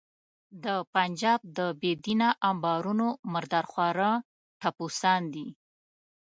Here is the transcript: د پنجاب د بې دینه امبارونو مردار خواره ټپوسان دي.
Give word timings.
د 0.63 0.65
پنجاب 0.93 1.39
د 1.57 1.59
بې 1.81 1.91
دینه 2.05 2.29
امبارونو 2.49 3.07
مردار 3.33 3.65
خواره 3.71 4.11
ټپوسان 4.61 5.21
دي. 5.33 5.47